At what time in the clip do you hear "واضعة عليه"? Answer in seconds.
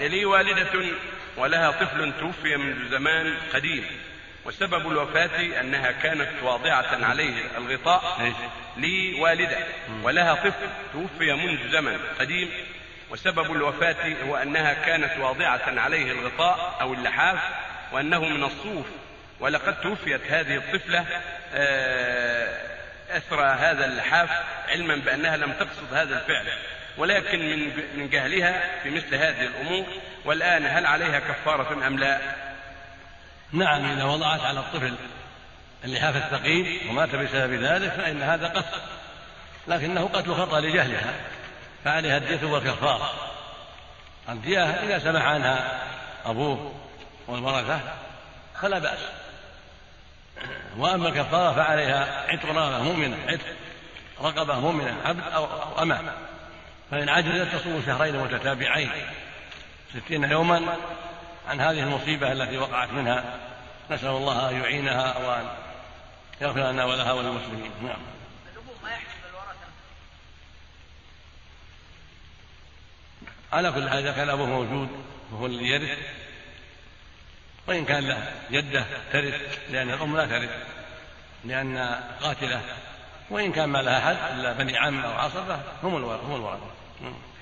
6.42-7.44, 15.18-16.12